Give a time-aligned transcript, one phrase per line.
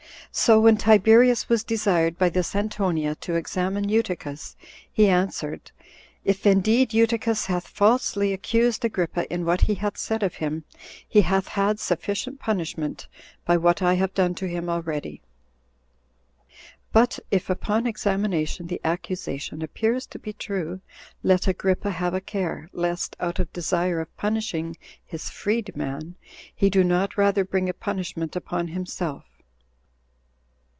[0.33, 4.55] So when Tiberius was desired by this Antonia to examine Eutychus,
[4.89, 5.71] he answered,
[6.23, 10.63] "If indeed Eutychus hath falsely accused Agrippa in what he hath said of him,
[11.05, 13.07] he hath had sufficient punishment
[13.43, 15.21] by what I have done to him already;
[16.93, 20.79] but if, upon examination, the accusation appears to be true,
[21.23, 26.15] let Agrippa have a care, lest, out of desire of punishing his freed man,
[26.55, 29.25] he do not rather bring a punishment upon himself."